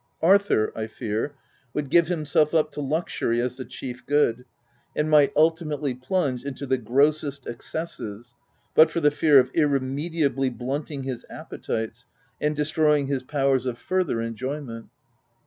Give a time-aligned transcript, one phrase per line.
[0.23, 1.35] Arthur, I fear,
[1.75, 4.45] would give himself up to luxury as the chief good,
[4.95, 8.33] and might ultimately plunge into the grossest excesses,
[8.73, 12.07] but for the fear of irremediably blunt ing his appetites,
[12.41, 14.05] and destroying his powers of OP WILDFELL HALL.
[14.05, 14.27] 251 further
[14.67, 14.89] enjoyment.